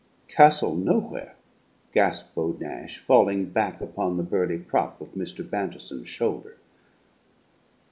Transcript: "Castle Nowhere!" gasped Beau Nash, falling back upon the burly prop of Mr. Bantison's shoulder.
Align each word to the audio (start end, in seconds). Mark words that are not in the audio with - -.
"Castle 0.27 0.73
Nowhere!" 0.75 1.35
gasped 1.93 2.33
Beau 2.33 2.57
Nash, 2.59 2.97
falling 2.97 3.51
back 3.51 3.81
upon 3.81 4.17
the 4.17 4.23
burly 4.23 4.57
prop 4.57 4.99
of 4.99 5.13
Mr. 5.13 5.47
Bantison's 5.47 6.07
shoulder. 6.09 6.57